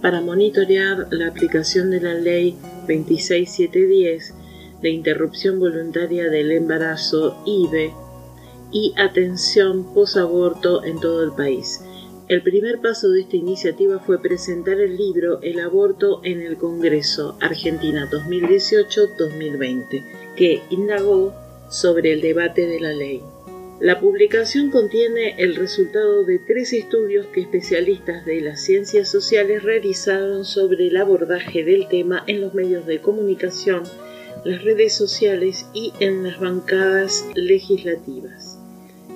para 0.00 0.20
monitorear 0.20 1.08
la 1.10 1.28
aplicación 1.28 1.90
de 1.90 2.02
la 2.02 2.14
ley 2.14 2.56
26710 2.86 4.34
de 4.80 4.90
interrupción 4.90 5.58
voluntaria 5.58 6.28
del 6.28 6.52
embarazo 6.52 7.42
IBE 7.46 7.92
y 8.70 8.94
atención 8.96 9.92
posaborto 9.92 10.84
en 10.84 11.00
todo 11.00 11.24
el 11.24 11.32
país. 11.32 11.80
El 12.26 12.42
primer 12.42 12.80
paso 12.80 13.10
de 13.10 13.20
esta 13.20 13.36
iniciativa 13.36 13.98
fue 13.98 14.18
presentar 14.22 14.80
el 14.80 14.96
libro 14.96 15.42
El 15.42 15.60
aborto 15.60 16.22
en 16.24 16.40
el 16.40 16.56
Congreso 16.56 17.36
Argentina 17.38 18.08
2018-2020, 18.10 20.02
que 20.34 20.62
indagó 20.70 21.34
sobre 21.68 22.12
el 22.12 22.22
debate 22.22 22.66
de 22.66 22.80
la 22.80 22.94
ley. 22.94 23.20
La 23.78 24.00
publicación 24.00 24.70
contiene 24.70 25.34
el 25.36 25.54
resultado 25.54 26.24
de 26.24 26.38
tres 26.38 26.72
estudios 26.72 27.26
que 27.26 27.42
especialistas 27.42 28.24
de 28.24 28.40
las 28.40 28.62
ciencias 28.62 29.10
sociales 29.10 29.62
realizaron 29.62 30.46
sobre 30.46 30.86
el 30.86 30.96
abordaje 30.96 31.62
del 31.62 31.88
tema 31.88 32.24
en 32.26 32.40
los 32.40 32.54
medios 32.54 32.86
de 32.86 33.02
comunicación, 33.02 33.82
las 34.46 34.64
redes 34.64 34.94
sociales 34.94 35.66
y 35.74 35.92
en 36.00 36.22
las 36.22 36.40
bancadas 36.40 37.26
legislativas. 37.34 38.43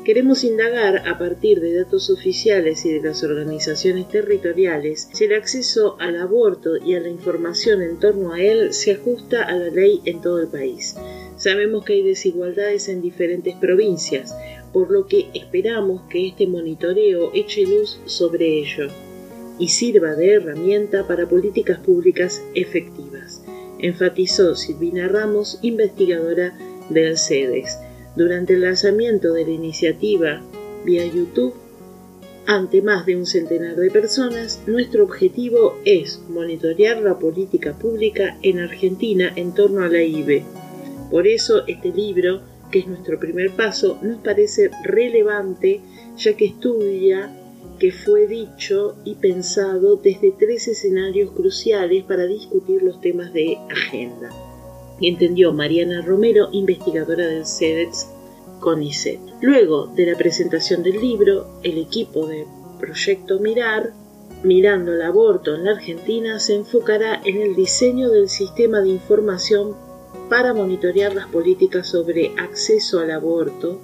Queremos 0.04 0.42
indagar 0.42 1.06
a 1.06 1.18
partir 1.18 1.60
de 1.60 1.74
datos 1.74 2.08
oficiales 2.08 2.86
y 2.86 2.92
de 2.92 3.02
las 3.02 3.22
organizaciones 3.22 4.08
territoriales 4.08 5.08
si 5.12 5.24
el 5.24 5.34
acceso 5.34 5.96
al 6.00 6.16
aborto 6.16 6.78
y 6.78 6.94
a 6.94 7.00
la 7.00 7.10
información 7.10 7.82
en 7.82 7.98
torno 7.98 8.32
a 8.32 8.40
él 8.40 8.72
se 8.72 8.92
ajusta 8.92 9.42
a 9.42 9.54
la 9.54 9.68
ley 9.68 10.00
en 10.06 10.22
todo 10.22 10.40
el 10.40 10.48
país. 10.48 10.94
Sabemos 11.36 11.84
que 11.84 11.92
hay 11.92 12.02
desigualdades 12.02 12.88
en 12.88 13.02
diferentes 13.02 13.54
provincias, 13.56 14.34
por 14.72 14.90
lo 14.90 15.06
que 15.06 15.28
esperamos 15.34 16.02
que 16.08 16.28
este 16.28 16.46
monitoreo 16.46 17.30
eche 17.34 17.66
luz 17.66 18.00
sobre 18.06 18.58
ello 18.58 18.88
y 19.58 19.68
sirva 19.68 20.14
de 20.14 20.34
herramienta 20.34 21.06
para 21.06 21.28
políticas 21.28 21.80
públicas 21.80 22.42
efectivas, 22.54 23.42
enfatizó 23.78 24.54
Silvina 24.54 25.08
Ramos, 25.08 25.58
investigadora 25.62 26.56
del 26.88 27.18
CEDES, 27.18 27.78
durante 28.18 28.54
el 28.54 28.62
lanzamiento 28.62 29.32
de 29.32 29.44
la 29.44 29.52
iniciativa 29.52 30.42
vía 30.84 31.06
YouTube 31.06 31.54
ante 32.46 32.82
más 32.82 33.06
de 33.06 33.14
un 33.14 33.26
centenar 33.26 33.76
de 33.76 33.90
personas, 33.90 34.60
nuestro 34.66 35.04
objetivo 35.04 35.76
es 35.84 36.20
monitorear 36.28 37.00
la 37.00 37.18
política 37.18 37.78
pública 37.78 38.36
en 38.42 38.58
Argentina 38.58 39.30
en 39.36 39.54
torno 39.54 39.82
a 39.82 39.88
la 39.88 40.02
IBE. 40.02 40.42
Por 41.12 41.28
eso 41.28 41.64
este 41.68 41.92
libro, 41.92 42.40
que 42.72 42.80
es 42.80 42.88
nuestro 42.88 43.20
primer 43.20 43.52
paso, 43.52 43.98
nos 44.02 44.18
parece 44.18 44.70
relevante 44.82 45.80
ya 46.16 46.36
que 46.36 46.46
estudia 46.46 47.32
que 47.78 47.92
fue 47.92 48.26
dicho 48.26 48.96
y 49.04 49.14
pensado 49.14 49.94
desde 49.94 50.32
tres 50.32 50.66
escenarios 50.66 51.30
cruciales 51.30 52.02
para 52.02 52.26
discutir 52.26 52.82
los 52.82 53.00
temas 53.00 53.32
de 53.32 53.58
agenda. 53.70 54.47
Entendió 55.00 55.52
Mariana 55.52 56.02
Romero, 56.02 56.48
investigadora 56.52 57.26
del 57.26 57.46
CEDEX 57.46 58.08
CONICET. 58.60 59.20
Luego 59.40 59.86
de 59.86 60.06
la 60.06 60.18
presentación 60.18 60.82
del 60.82 61.00
libro, 61.00 61.46
el 61.62 61.78
equipo 61.78 62.26
de 62.26 62.46
Proyecto 62.80 63.38
Mirar, 63.38 63.92
Mirando 64.44 64.92
el 64.92 65.02
aborto 65.02 65.56
en 65.56 65.64
la 65.64 65.72
Argentina, 65.72 66.38
se 66.38 66.54
enfocará 66.54 67.20
en 67.24 67.40
el 67.40 67.56
diseño 67.56 68.08
del 68.08 68.28
sistema 68.28 68.80
de 68.80 68.90
información 68.90 69.74
para 70.28 70.54
monitorear 70.54 71.12
las 71.12 71.26
políticas 71.26 71.88
sobre 71.88 72.32
acceso 72.38 73.00
al 73.00 73.10
aborto 73.10 73.80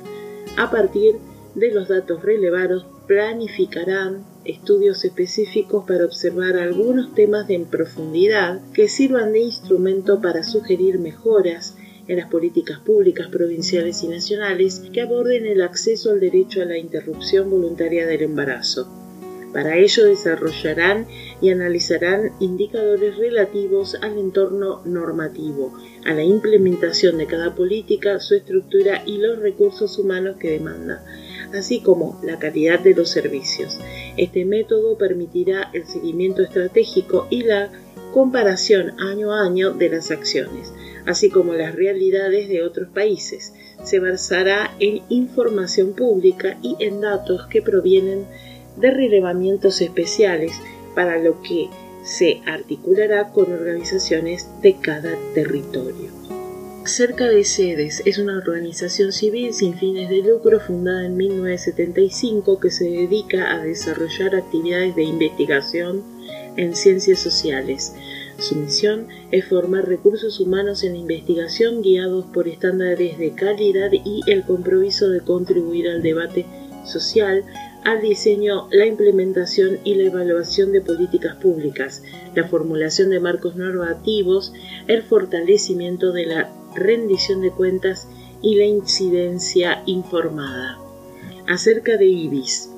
a 0.57 0.71
partir 0.71 1.17
de 1.57 1.73
los 1.73 1.89
datos 1.89 2.23
relevados 2.23 2.87
planificarán 3.09 4.25
estudios 4.45 5.05
específicos 5.05 5.85
para 5.87 6.05
observar 6.05 6.57
algunos 6.57 7.15
temas 7.15 7.49
en 7.51 7.65
profundidad 7.65 8.61
que 8.73 8.89
sirvan 8.89 9.33
de 9.33 9.41
instrumento 9.41 10.21
para 10.21 10.45
sugerir 10.45 10.99
mejoras 10.99 11.77
en 12.09 12.19
las 12.19 12.29
políticas 12.29 12.79
públicas 12.81 13.29
provinciales 13.29 14.03
y 14.03 14.09
nacionales 14.09 14.83
que 14.93 15.01
aborden 15.01 15.47
el 15.47 15.63
acceso 15.63 16.11
al 16.11 16.21
derecho 16.21 16.63
a 16.63 16.67
la 16.67 16.79
interrupción 16.79 17.51
voluntaria 17.51 18.07
del 18.07 18.23
embarazo. 18.23 18.89
Para 19.55 19.79
ello 19.79 20.07
desarrollarán 20.07 21.07
y 21.41 21.51
analizarán 21.51 22.33
indicadores 22.41 23.17
relativos 23.17 23.97
al 24.03 24.19
entorno 24.19 24.83
normativo, 24.85 25.73
a 26.05 26.13
la 26.13 26.25
implementación 26.25 27.19
de 27.19 27.27
cada 27.27 27.55
política, 27.55 28.19
su 28.19 28.35
estructura 28.35 29.05
y 29.07 29.19
los 29.19 29.39
recursos 29.39 29.97
humanos 29.97 30.39
que 30.41 30.51
demanda, 30.51 31.05
así 31.55 31.81
como 31.81 32.21
la 32.25 32.41
calidad 32.41 32.81
de 32.81 32.95
los 32.95 33.11
servicios. 33.11 33.79
Este 34.17 34.45
método 34.45 34.97
permitirá 34.97 35.71
el 35.73 35.87
seguimiento 35.87 36.43
estratégico 36.43 37.27
y 37.31 37.43
la 37.43 37.71
comparación 38.13 39.01
año 39.01 39.33
a 39.33 39.45
año 39.45 39.73
de 39.73 39.89
las 39.89 40.13
acciones, 40.13 40.73
así 41.05 41.31
como 41.31 41.55
las 41.55 41.75
realidades 41.75 42.49
de 42.49 42.63
otros 42.63 42.89
países. 42.89 43.53
Se 43.83 43.99
basará 43.99 44.75
en 44.79 45.03
información 45.09 45.95
pública 45.95 46.57
y 46.63 46.77
en 46.79 47.01
datos 47.01 47.47
que 47.49 47.61
provienen 47.61 48.25
de 48.77 48.91
relevamientos 48.91 49.81
especiales 49.81 50.53
para 50.95 51.19
lo 51.19 51.43
que 51.43 51.69
se 52.05 52.41
articulará 52.47 53.33
con 53.33 53.53
organizaciones 53.53 54.49
de 54.63 54.77
cada 54.77 55.17
territorio. 55.35 56.24
Cerca 56.87 57.31
de 57.31 57.45
Sedes 57.45 58.03
es 58.05 58.19
una 58.19 58.37
organización 58.37 59.11
civil 59.11 59.55
sin 59.55 59.75
fines 59.75 60.11
de 60.11 60.19
lucro 60.19 60.61
fundada 60.61 61.07
en 61.07 61.17
1975 61.17 62.61
que 62.61 62.71
se 62.71 62.85
dedica 62.85 63.53
a 63.53 63.65
desarrollar 63.65 64.37
actividades 64.37 64.95
de 64.95 65.05
investigación 65.05 66.03
en 66.59 66.77
ciencias 66.77 67.21
sociales. 67.21 67.95
Su 68.39 68.57
misión 68.57 69.09
es 69.31 69.47
formar 69.47 69.89
recursos 69.89 70.39
humanos 70.41 70.85
en 70.85 70.95
investigación 70.95 71.81
guiados 71.81 72.27
por 72.27 72.49
estándares 72.49 73.17
de 73.17 73.33
calidad 73.33 73.91
y 73.91 74.21
el 74.27 74.43
compromiso 74.43 75.09
de 75.09 75.21
contribuir 75.21 75.89
al 75.89 76.03
debate 76.03 76.45
social, 76.85 77.45
al 77.83 78.03
diseño, 78.03 78.69
la 78.71 78.85
implementación 78.85 79.79
y 79.85 79.95
la 79.95 80.05
evaluación 80.05 80.71
de 80.73 80.83
políticas 80.83 81.37
públicas, 81.37 82.03
la 82.35 82.47
formulación 82.47 83.09
de 83.09 83.21
marcos 83.21 83.57
normativos, 83.57 84.53
el 84.87 85.03
fortalecimiento 85.03 86.13
de 86.13 86.27
la 86.27 86.64
rendición 86.75 87.41
de 87.41 87.51
cuentas 87.51 88.09
y 88.43 88.57
la 88.57 88.65
incidencia 88.65 89.83
informada. 89.87 90.79
Acerca 91.49 91.97
de 91.97 92.07
IBIS. 92.07 92.71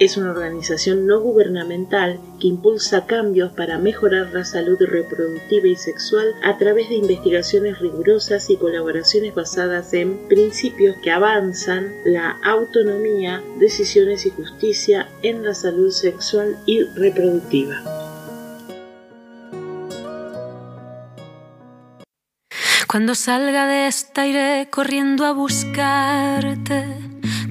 Es 0.00 0.16
una 0.16 0.30
organización 0.30 1.06
no 1.06 1.20
gubernamental 1.20 2.18
que 2.40 2.46
impulsa 2.46 3.04
cambios 3.04 3.52
para 3.52 3.76
mejorar 3.76 4.32
la 4.32 4.46
salud 4.46 4.78
reproductiva 4.80 5.66
y 5.66 5.76
sexual 5.76 6.34
a 6.42 6.56
través 6.56 6.88
de 6.88 6.94
investigaciones 6.94 7.80
rigurosas 7.80 8.48
y 8.48 8.56
colaboraciones 8.56 9.34
basadas 9.34 9.92
en 9.92 10.16
principios 10.26 10.96
que 11.02 11.10
avanzan 11.10 11.92
la 12.06 12.38
autonomía, 12.42 13.42
decisiones 13.58 14.24
y 14.24 14.30
justicia 14.30 15.06
en 15.22 15.44
la 15.44 15.52
salud 15.52 15.90
sexual 15.90 16.56
y 16.64 16.82
reproductiva. 16.84 17.99
Cuando 22.90 23.14
salga 23.14 23.68
de 23.68 23.86
esta 23.86 24.26
iré 24.26 24.66
corriendo 24.68 25.24
a 25.24 25.30
buscarte. 25.30 26.88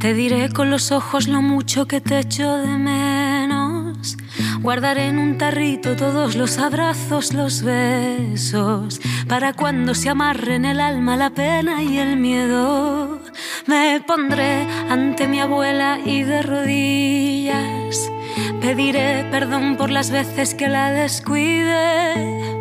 Te 0.01 0.13
diré 0.13 0.49
con 0.49 0.69
los 0.69 0.91
ojos 0.91 1.29
lo 1.29 1.41
mucho 1.41 1.87
que 1.87 2.01
te 2.01 2.19
echo 2.19 2.57
de 2.57 2.67
menos. 2.77 4.17
Guardaré 4.59 5.05
en 5.05 5.17
un 5.17 5.37
tarrito 5.37 5.95
todos 5.95 6.35
los 6.35 6.57
abrazos, 6.57 7.33
los 7.33 7.63
besos, 7.63 8.99
para 9.29 9.53
cuando 9.53 9.95
se 9.95 10.09
amarren 10.09 10.65
el 10.65 10.81
alma, 10.81 11.15
la 11.15 11.29
pena 11.29 11.83
y 11.83 11.99
el 11.99 12.17
miedo. 12.17 13.21
Me 13.65 14.03
pondré 14.05 14.67
ante 14.89 15.29
mi 15.29 15.39
abuela 15.39 15.99
y 16.03 16.23
de 16.23 16.41
rodillas 16.41 18.11
pediré 18.59 19.25
perdón 19.31 19.77
por 19.77 19.89
las 19.89 20.11
veces 20.11 20.53
que 20.53 20.67
la 20.67 20.91
descuide. 20.91 22.58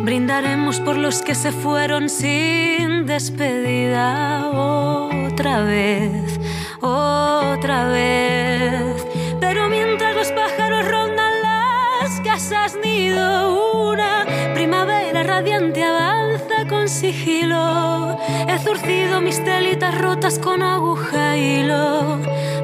Brindaremos 0.00 0.80
por 0.80 0.96
los 0.96 1.22
que 1.22 1.34
se 1.34 1.52
fueron 1.52 2.08
sin 2.08 3.06
despedida 3.06 4.48
otra 4.50 5.62
vez, 5.62 6.40
otra 6.80 7.88
vez. 7.88 9.06
Pero 9.40 9.68
mientras 9.68 10.14
los 10.14 10.32
pájaros 10.32 10.88
rondan 10.88 11.32
las 11.42 12.20
casas 12.20 12.76
nido, 12.82 13.88
una 13.90 14.24
primavera 14.54 15.22
radiante 15.22 15.82
avanza 15.82 16.66
con 16.68 16.88
sigilo. 16.88 18.18
He 18.48 18.58
zurcido 18.58 19.20
mis 19.20 19.42
telitas 19.44 19.98
rotas 20.00 20.38
con 20.38 20.62
aguja 20.62 21.36
y 21.36 21.60
hilo. 21.60 22.18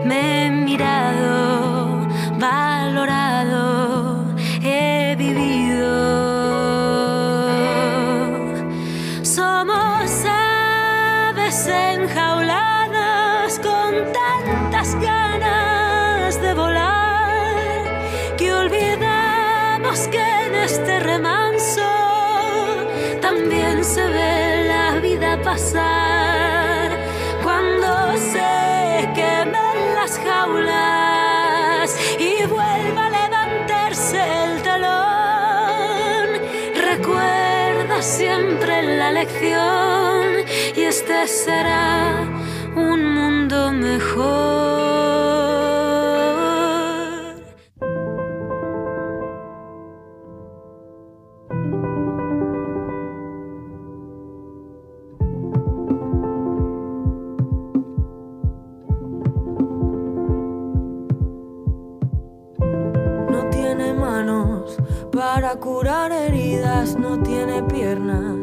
Me 0.05 0.47
he 0.47 0.51
mirado, 0.51 2.07
valorado, 2.39 4.08
que 19.97 20.19
en 20.19 20.55
este 20.55 21.01
remanso 21.01 21.81
también 23.23 23.83
se 23.83 24.07
ve 24.07 24.67
la 24.69 25.01
vida 25.01 25.41
pasar. 25.43 26.91
Cuando 27.43 28.15
se 28.19 29.09
quemen 29.15 29.95
las 29.95 30.19
jaulas 30.19 31.97
y 32.19 32.45
vuelva 32.45 33.07
a 33.07 33.11
levantarse 33.11 34.19
el 34.45 34.63
talón, 34.63 36.27
recuerda 36.77 38.03
siempre 38.03 38.83
la 38.83 39.11
lección 39.11 40.45
y 40.77 40.83
este 40.83 41.27
será 41.27 42.29
un 42.77 43.15
mundo 43.15 43.73
mejor. 43.73 44.68
Curar 65.61 66.13
heridas, 66.13 66.97
no 66.97 67.23
tiene 67.23 67.63
piernas. 67.65 68.37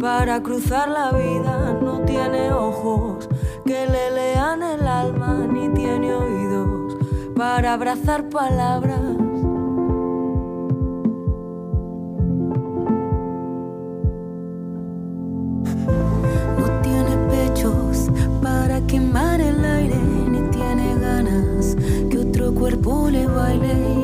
Para 0.00 0.42
cruzar 0.42 0.88
la 0.88 1.12
vida, 1.12 1.78
no 1.80 2.00
tiene 2.00 2.52
ojos. 2.52 3.28
Que 3.64 3.86
le 3.86 4.10
lean 4.10 4.62
el 4.62 4.86
alma, 4.86 5.46
ni 5.50 5.68
tiene 5.70 6.14
oídos. 6.14 6.96
Para 7.36 7.74
abrazar 7.74 8.28
palabras. 8.28 9.00
No 16.58 16.80
tiene 16.82 17.16
pechos 17.30 18.10
para 18.42 18.80
quemar 18.86 19.40
el 19.40 19.64
aire, 19.64 19.96
ni 20.28 20.40
tiene 20.50 20.94
ganas 21.00 21.76
que 22.10 22.18
otro 22.18 22.52
cuerpo 22.54 23.08
le 23.10 23.26
baile 23.26 24.01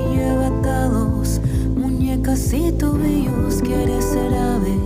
muñecas 2.38 2.52
y 2.52 2.72
tobillos. 2.72 3.62
Quiere 3.62 4.00
ser 4.00 4.34
ave, 4.34 4.76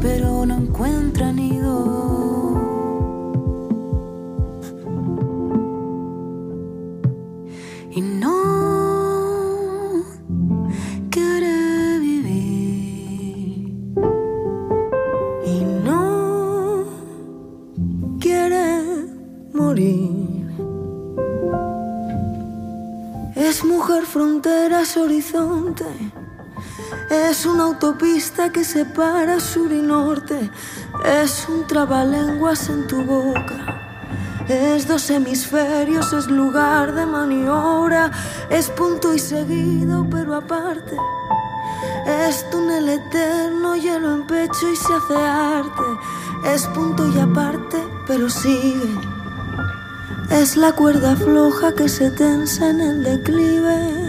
pero 0.00 0.44
no 0.46 0.56
encuentra 0.56 1.32
nido. 1.32 2.00
Y 7.90 8.00
no 8.00 8.42
quiere 11.10 11.98
vivir. 11.98 13.74
Y 15.46 15.64
no 15.84 16.84
quiere 18.20 18.82
morir. 19.52 20.50
Es 23.34 23.64
mujer, 23.64 24.04
fronteras, 24.04 24.96
horizonte. 24.96 25.84
Es 27.12 27.44
una 27.44 27.64
autopista 27.64 28.48
que 28.48 28.64
separa 28.64 29.38
sur 29.38 29.70
y 29.70 29.82
norte. 29.82 30.50
Es 31.04 31.46
un 31.46 31.66
trabalenguas 31.66 32.70
en 32.70 32.86
tu 32.86 33.04
boca. 33.04 34.46
Es 34.48 34.88
dos 34.88 35.10
hemisferios, 35.10 36.10
es 36.14 36.28
lugar 36.28 36.94
de 36.94 37.04
maniobra. 37.04 38.10
Es 38.48 38.70
punto 38.70 39.12
y 39.12 39.18
seguido, 39.18 40.06
pero 40.10 40.36
aparte. 40.36 40.96
Es 42.06 42.48
túnel 42.48 42.88
eterno, 42.88 43.76
hielo 43.76 44.14
en 44.14 44.26
pecho 44.26 44.70
y 44.72 44.76
se 44.76 44.94
hace 44.94 45.14
arte. 45.14 45.82
Es 46.46 46.66
punto 46.68 47.06
y 47.08 47.18
aparte, 47.18 47.76
pero 48.06 48.30
sigue. 48.30 48.98
Es 50.30 50.56
la 50.56 50.72
cuerda 50.72 51.14
floja 51.14 51.74
que 51.74 51.90
se 51.90 52.10
tensa 52.10 52.70
en 52.70 52.80
el 52.80 53.04
declive. 53.04 54.01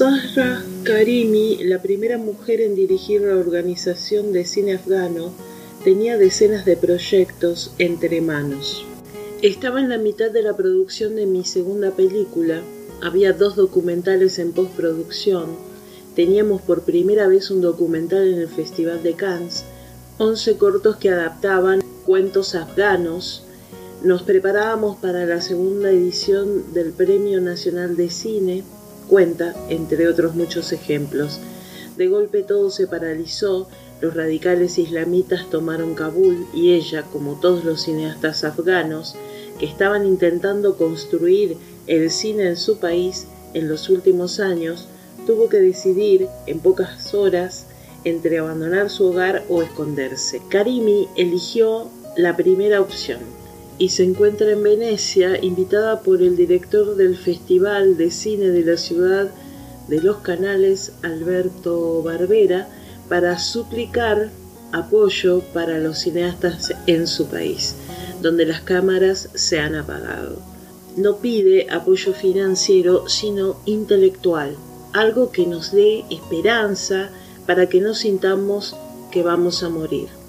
Zahra 0.00 0.64
Karimi, 0.82 1.58
la 1.64 1.82
primera 1.82 2.16
mujer 2.16 2.62
en 2.62 2.74
dirigir 2.74 3.20
la 3.20 3.36
organización 3.36 4.32
de 4.32 4.46
cine 4.46 4.76
afgano, 4.76 5.30
tenía 5.84 6.16
decenas 6.16 6.64
de 6.64 6.74
proyectos 6.78 7.74
entre 7.76 8.22
manos. 8.22 8.82
Estaba 9.42 9.78
en 9.78 9.90
la 9.90 9.98
mitad 9.98 10.30
de 10.30 10.40
la 10.40 10.56
producción 10.56 11.16
de 11.16 11.26
mi 11.26 11.44
segunda 11.44 11.90
película, 11.90 12.62
había 13.02 13.34
dos 13.34 13.56
documentales 13.56 14.38
en 14.38 14.52
postproducción, 14.52 15.50
teníamos 16.16 16.62
por 16.62 16.84
primera 16.84 17.28
vez 17.28 17.50
un 17.50 17.60
documental 17.60 18.26
en 18.26 18.40
el 18.40 18.48
Festival 18.48 19.02
de 19.02 19.12
Cannes, 19.12 19.66
11 20.16 20.56
cortos 20.56 20.96
que 20.96 21.10
adaptaban 21.10 21.82
cuentos 22.06 22.54
afganos, 22.54 23.42
nos 24.02 24.22
preparábamos 24.22 24.96
para 24.96 25.26
la 25.26 25.42
segunda 25.42 25.90
edición 25.90 26.72
del 26.72 26.94
Premio 26.94 27.42
Nacional 27.42 27.98
de 27.98 28.08
Cine, 28.08 28.64
entre 29.68 30.08
otros 30.08 30.34
muchos 30.34 30.72
ejemplos. 30.72 31.40
De 31.96 32.06
golpe 32.06 32.42
todo 32.42 32.70
se 32.70 32.86
paralizó, 32.86 33.68
los 34.00 34.14
radicales 34.14 34.78
islamitas 34.78 35.50
tomaron 35.50 35.94
Kabul 35.94 36.46
y 36.54 36.72
ella, 36.72 37.02
como 37.12 37.40
todos 37.40 37.64
los 37.64 37.82
cineastas 37.82 38.44
afganos, 38.44 39.16
que 39.58 39.66
estaban 39.66 40.06
intentando 40.06 40.76
construir 40.76 41.56
el 41.86 42.10
cine 42.10 42.46
en 42.46 42.56
su 42.56 42.78
país 42.78 43.26
en 43.52 43.68
los 43.68 43.90
últimos 43.90 44.38
años, 44.38 44.86
tuvo 45.26 45.48
que 45.48 45.58
decidir 45.58 46.28
en 46.46 46.60
pocas 46.60 47.12
horas 47.12 47.66
entre 48.04 48.38
abandonar 48.38 48.88
su 48.88 49.06
hogar 49.06 49.44
o 49.48 49.60
esconderse. 49.60 50.40
Karimi 50.48 51.08
eligió 51.16 51.90
la 52.16 52.36
primera 52.36 52.80
opción 52.80 53.39
y 53.80 53.88
se 53.88 54.04
encuentra 54.04 54.52
en 54.52 54.62
Venecia 54.62 55.42
invitada 55.42 56.02
por 56.02 56.20
el 56.20 56.36
director 56.36 56.96
del 56.96 57.16
Festival 57.16 57.96
de 57.96 58.10
Cine 58.10 58.48
de 58.48 58.62
la 58.62 58.76
Ciudad 58.76 59.30
de 59.88 60.02
los 60.02 60.18
Canales, 60.18 60.92
Alberto 61.02 62.02
Barbera, 62.02 62.68
para 63.08 63.38
suplicar 63.38 64.28
apoyo 64.72 65.40
para 65.54 65.78
los 65.78 66.00
cineastas 66.00 66.74
en 66.86 67.06
su 67.06 67.26
país, 67.28 67.74
donde 68.20 68.44
las 68.44 68.60
cámaras 68.60 69.30
se 69.32 69.58
han 69.58 69.74
apagado. 69.74 70.36
No 70.98 71.16
pide 71.16 71.70
apoyo 71.70 72.12
financiero, 72.12 73.08
sino 73.08 73.56
intelectual, 73.64 74.56
algo 74.92 75.32
que 75.32 75.46
nos 75.46 75.72
dé 75.72 76.04
esperanza 76.10 77.08
para 77.46 77.66
que 77.70 77.80
no 77.80 77.94
sintamos 77.94 78.76
que 79.10 79.22
vamos 79.22 79.62
a 79.62 79.70
morir. 79.70 80.19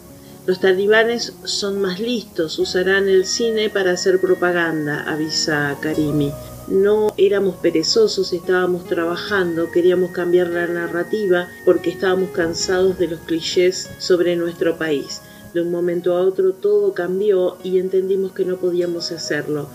Los 0.47 0.59
talibanes 0.59 1.33
son 1.43 1.79
más 1.81 1.99
listos, 1.99 2.57
usarán 2.57 3.07
el 3.07 3.25
cine 3.27 3.69
para 3.69 3.91
hacer 3.91 4.19
propaganda, 4.19 5.03
avisa 5.03 5.77
Karimi. 5.81 6.31
No 6.67 7.13
éramos 7.15 7.57
perezosos, 7.57 8.33
estábamos 8.33 8.87
trabajando, 8.87 9.69
queríamos 9.69 10.09
cambiar 10.09 10.47
la 10.47 10.65
narrativa 10.65 11.47
porque 11.63 11.91
estábamos 11.91 12.31
cansados 12.31 12.97
de 12.97 13.09
los 13.09 13.19
clichés 13.19 13.91
sobre 13.99 14.35
nuestro 14.35 14.79
país. 14.79 15.21
De 15.53 15.61
un 15.61 15.69
momento 15.69 16.17
a 16.17 16.21
otro 16.21 16.53
todo 16.53 16.93
cambió 16.93 17.57
y 17.63 17.77
entendimos 17.77 18.31
que 18.31 18.43
no 18.43 18.57
podíamos 18.57 19.11
hacerlo, 19.11 19.67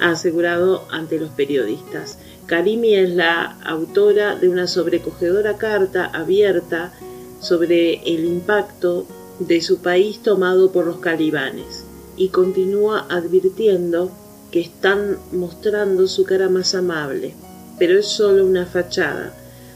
ha 0.00 0.12
asegurado 0.12 0.86
ante 0.90 1.18
los 1.18 1.30
periodistas. 1.30 2.16
Karimi 2.46 2.94
es 2.94 3.10
la 3.10 3.58
autora 3.62 4.36
de 4.36 4.48
una 4.48 4.68
sobrecogedora 4.68 5.58
carta 5.58 6.06
abierta 6.06 6.94
sobre 7.40 7.96
el 8.10 8.24
impacto 8.24 9.06
de 9.38 9.60
su 9.60 9.78
país 9.78 10.22
tomado 10.22 10.70
por 10.70 10.86
los 10.86 10.98
calibanes 10.98 11.84
y 12.16 12.28
continúa 12.28 13.06
advirtiendo 13.08 14.10
que 14.50 14.60
están 14.60 15.18
mostrando 15.32 16.06
su 16.06 16.24
cara 16.24 16.48
más 16.48 16.74
amable, 16.74 17.34
pero 17.78 17.98
es 17.98 18.06
solo 18.06 18.46
una 18.46 18.66
fachada. 18.66 19.34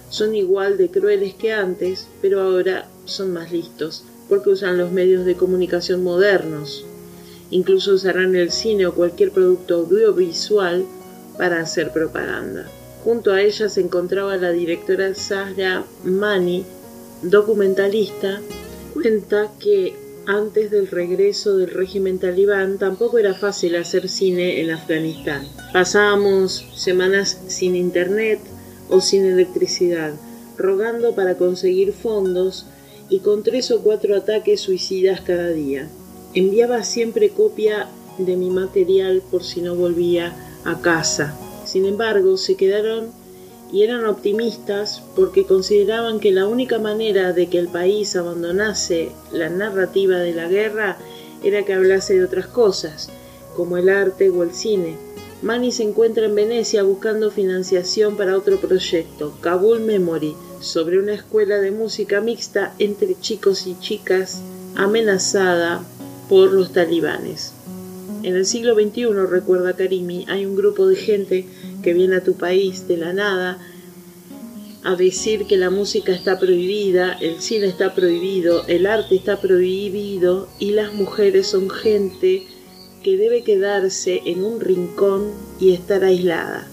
Son 0.09 0.35
igual 0.35 0.79
de 0.79 0.90
crueles 0.90 1.35
que 1.35 1.53
antes, 1.53 2.07
pero 2.23 2.40
ahora 2.40 2.88
son 3.05 3.33
más 3.33 3.51
listos, 3.51 4.05
porque 4.29 4.51
usan 4.51 4.79
los 4.79 4.92
medios 4.92 5.25
de 5.25 5.35
comunicación 5.35 6.05
modernos. 6.05 6.85
Incluso 7.51 7.94
usarán 7.94 8.37
el 8.37 8.53
cine 8.53 8.87
o 8.87 8.94
cualquier 8.94 9.33
producto 9.33 9.77
audiovisual 9.77 10.85
para 11.37 11.61
hacer 11.61 11.92
propaganda. 11.92 12.66
Junto 13.03 13.33
a 13.33 13.42
ella 13.42 13.68
se 13.68 13.81
encontraba 13.81 14.37
la 14.37 14.51
directora 14.51 15.14
Sahra 15.14 15.85
Mani, 16.05 16.64
documentalista 17.23 18.40
cuenta 19.03 19.53
que 19.61 19.95
antes 20.27 20.71
del 20.71 20.89
regreso 20.89 21.57
del 21.57 21.71
régimen 21.71 22.19
talibán 22.19 22.79
tampoco 22.79 23.19
era 23.19 23.33
fácil 23.35 23.77
hacer 23.77 24.09
cine 24.09 24.61
en 24.61 24.71
Afganistán. 24.71 25.47
Pasábamos 25.73 26.67
semanas 26.75 27.41
sin 27.47 27.77
internet 27.77 28.41
o 28.89 29.01
sin 29.01 29.25
electricidad, 29.25 30.15
rogando 30.57 31.15
para 31.15 31.37
conseguir 31.37 31.93
fondos 31.93 32.67
y 33.09 33.21
con 33.21 33.43
tres 33.43 33.71
o 33.71 33.81
cuatro 33.83 34.17
ataques 34.17 34.61
suicidas 34.61 35.21
cada 35.21 35.49
día. 35.51 35.89
Enviaba 36.35 36.83
siempre 36.83 37.31
copia 37.31 37.89
de 38.19 38.37
mi 38.37 38.51
material 38.51 39.23
por 39.31 39.45
si 39.45 39.63
no 39.63 39.77
volvía 39.77 40.35
a 40.65 40.81
casa. 40.81 41.39
Sin 41.65 41.87
embargo, 41.87 42.37
se 42.37 42.57
quedaron 42.57 43.13
y 43.72 43.83
eran 43.83 44.07
optimistas 44.07 45.02
porque 45.14 45.44
consideraban 45.44 46.20
que 46.20 46.33
la 46.33 46.46
única 46.46 46.78
manera 46.78 47.33
de 47.33 47.48
que 47.48 47.59
el 47.59 47.68
país 47.68 48.16
abandonase 48.16 49.11
la 49.33 49.50
narrativa 49.50 50.16
de 50.18 50.35
la 50.35 50.48
guerra 50.48 50.96
era 51.42 51.64
que 51.64 51.74
hablase 51.74 52.14
de 52.14 52.24
otras 52.24 52.46
cosas, 52.46 53.11
como 53.57 53.76
el 53.76 53.88
arte 53.88 54.31
o 54.31 54.42
el 54.42 54.52
cine. 54.52 54.96
Mani 55.42 55.70
se 55.70 55.85
encuentra 55.85 56.26
en 56.26 56.35
Venecia 56.35 56.83
buscando 56.83 57.31
financiación 57.31 58.16
para 58.16 58.37
otro 58.37 58.59
proyecto, 58.59 59.35
Kabul 59.40 59.81
Memory, 59.81 60.35
sobre 60.61 60.98
una 60.98 61.14
escuela 61.14 61.59
de 61.59 61.70
música 61.70 62.20
mixta 62.20 62.74
entre 62.78 63.18
chicos 63.20 63.66
y 63.66 63.78
chicas 63.78 64.40
amenazada 64.74 65.85
por 66.28 66.52
los 66.52 66.72
talibanes. 66.72 67.52
En 68.24 68.35
el 68.35 68.46
siglo 68.46 68.74
XXI, 68.74 69.07
recuerda 69.31 69.74
Karimi, 69.76 70.26
hay 70.28 70.44
un 70.44 70.57
grupo 70.57 70.88
de 70.88 70.96
gente 70.96 71.46
que 71.83 71.93
viene 71.93 72.17
a 72.17 72.25
tu 72.25 72.35
país 72.35 72.88
de 72.88 72.97
la 72.97 73.12
nada 73.12 73.59
a 74.85 74.95
decir 74.95 75.47
que 75.47 75.57
la 75.57 75.71
música 75.71 76.12
está 76.12 76.38
prohibida, 76.38 77.12
el 77.21 77.41
cine 77.41 77.67
está 77.67 77.95
prohibido, 77.95 78.64
el 78.69 78.87
arte 78.87 79.17
está 79.17 79.41
prohibido 79.41 80.49
y 80.59 80.71
las 80.71 80.95
mujeres 80.95 81.49
son 81.49 81.69
gente 81.69 82.47
que 83.03 83.17
debe 83.17 83.43
quedarse 83.43 84.23
en 84.25 84.45
un 84.45 84.61
rincón 84.61 85.33
y 85.61 85.73
estar 85.73 86.05
aislada. 86.05 86.67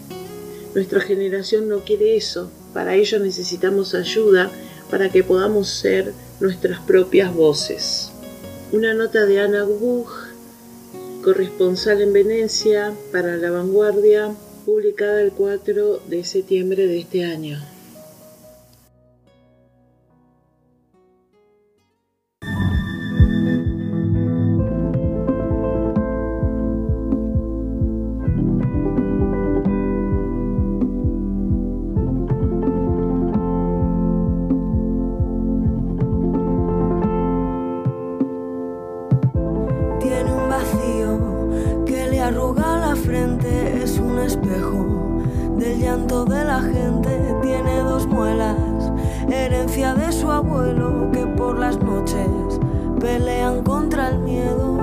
Nuestra 0.75 0.99
generación 1.01 1.67
no 1.67 1.79
quiere 1.83 2.15
eso, 2.15 2.51
para 2.73 2.95
ello 2.95 3.19
necesitamos 3.19 3.95
ayuda 3.95 4.51
para 4.89 5.09
que 5.09 5.23
podamos 5.23 5.69
ser 5.69 6.13
nuestras 6.39 6.79
propias 6.81 7.33
voces. 7.33 8.11
Una 8.71 8.93
nota 8.93 9.25
de 9.25 9.39
Ana 9.39 9.63
Buch 9.63 10.09
corresponsal 11.23 12.01
en 12.01 12.13
Venecia 12.13 12.93
para 13.11 13.37
La 13.37 13.49
Vanguardia, 13.51 14.35
publicada 14.65 15.21
el 15.21 15.31
4 15.31 15.99
de 16.07 16.23
septiembre 16.23 16.87
de 16.87 16.99
este 16.99 17.23
año. 17.23 17.74
arruga 42.25 42.79
la 42.79 42.95
frente, 42.95 43.83
es 43.83 43.99
un 43.99 44.17
espejo 44.17 45.21
del 45.59 45.79
llanto 45.79 46.25
de 46.25 46.43
la 46.43 46.59
gente, 46.59 47.35
tiene 47.43 47.81
dos 47.81 48.07
muelas, 48.07 48.57
herencia 49.29 49.93
de 49.93 50.11
su 50.11 50.31
abuelo 50.31 51.11
que 51.11 51.23
por 51.37 51.59
las 51.59 51.77
noches 51.77 52.27
pelean 52.99 53.61
contra 53.61 54.09
el 54.09 54.19
miedo. 54.19 54.75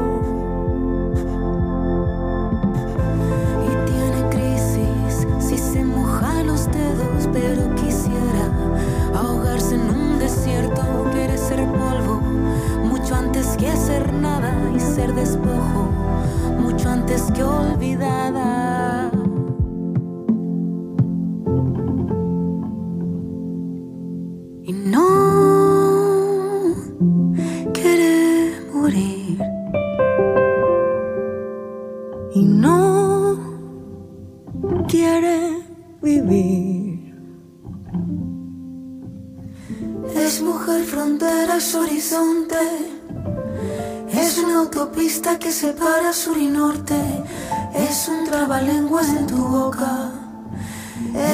Y 3.67 3.91
tiene 3.91 4.29
crisis 4.31 5.27
si 5.41 5.59
se 5.59 5.85
moja 5.85 6.45
los 6.45 6.67
dedos, 6.67 7.29
pero 7.33 7.75
quisiera 7.75 8.47
ahogarse 9.17 9.75
en 9.75 9.91
un 9.91 10.19
desierto, 10.21 10.81
quiere 11.13 11.37
ser 11.37 11.67
polvo, 11.67 12.21
mucho 12.85 13.17
antes 13.17 13.57
que 13.57 13.77
ser 13.77 14.13
nada 14.13 14.55
y 14.77 14.79
ser 14.79 15.13
despojo 15.13 15.89
antes 17.13 17.31
que 17.31 17.43
olvidada. 17.43 18.62
Autopista 44.63 45.39
que 45.39 45.51
separa 45.51 46.13
sur 46.13 46.39
y 46.39 46.47
norte. 46.47 46.95
Es 47.75 48.09
un 48.09 48.25
trabalenguas 48.25 49.09
en 49.09 49.27
tu 49.27 49.37
boca. 49.37 50.13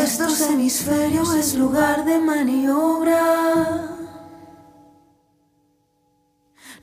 Estos 0.03 0.41
hemisferios 0.41 1.35
es 1.35 1.55
lugar 1.55 2.05
de 2.05 2.19
maniobra. 2.19 3.88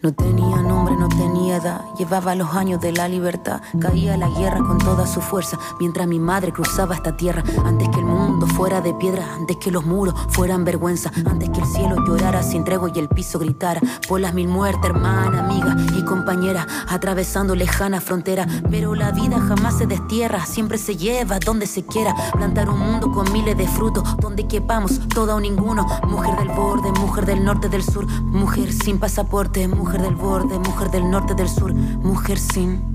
No 0.01 0.13
tenía 0.13 0.61
nombre, 0.61 0.95
no 0.97 1.07
tenía 1.07 1.57
edad. 1.57 1.81
Llevaba 1.97 2.35
los 2.35 2.53
años 2.53 2.81
de 2.81 2.91
la 2.91 3.07
libertad. 3.07 3.61
Caía 3.79 4.17
la 4.17 4.29
guerra 4.29 4.59
con 4.59 4.77
toda 4.77 5.07
su 5.07 5.21
fuerza. 5.21 5.57
Mientras 5.79 6.07
mi 6.07 6.19
madre 6.19 6.51
cruzaba 6.51 6.95
esta 6.95 7.15
tierra. 7.15 7.43
Antes 7.63 7.89
que 7.89 7.99
el 7.99 8.05
mundo 8.05 8.45
fuera 8.45 8.81
de 8.81 8.93
piedra. 8.93 9.25
Antes 9.35 9.57
que 9.57 9.71
los 9.71 9.85
muros 9.85 10.13
fueran 10.29 10.65
vergüenza. 10.65 11.11
Antes 11.25 11.49
que 11.49 11.61
el 11.61 11.65
cielo 11.65 11.95
llorara 12.05 12.43
sin 12.43 12.63
tregua 12.65 12.91
y 12.93 12.99
el 12.99 13.07
piso 13.07 13.39
gritara. 13.39 13.81
Por 14.07 14.19
las 14.19 14.33
mil 14.33 14.47
muertes, 14.47 14.83
hermana, 14.85 15.39
amiga 15.39 15.75
y 15.97 16.03
compañera. 16.03 16.67
Atravesando 16.87 17.55
lejana 17.55 18.01
frontera. 18.01 18.45
Pero 18.69 18.95
la 18.95 19.11
vida 19.11 19.39
jamás 19.39 19.77
se 19.77 19.87
destierra. 19.87 20.45
Siempre 20.45 20.77
se 20.77 20.97
lleva 20.97 21.39
donde 21.39 21.67
se 21.67 21.85
quiera. 21.85 22.13
Plantar 22.33 22.69
un 22.69 22.79
mundo 22.79 23.11
con 23.11 23.31
miles 23.31 23.57
de 23.57 23.67
frutos. 23.67 24.03
Donde 24.17 24.45
quepamos, 24.45 24.99
todo 25.07 25.37
o 25.37 25.39
ninguno. 25.39 25.87
Mujer 26.07 26.35
del 26.37 26.49
borde, 26.49 26.91
mujer 26.99 27.25
del 27.25 27.43
norte, 27.45 27.69
del 27.69 27.83
sur. 27.83 28.05
Mujer 28.23 28.73
sin 28.73 28.99
pasaporte, 28.99 29.67
mujer 29.85 30.01
del 30.01 30.15
borde, 30.15 30.57
mujer 30.57 30.89
del 30.89 31.11
norte, 31.11 31.35
del 31.35 31.47
sur, 31.47 31.71
mujer 31.71 32.39
sin 32.39 32.91